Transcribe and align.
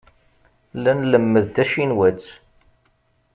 La 0.81 0.91
nlemmed 0.99 1.45
tacinwat. 1.55 2.21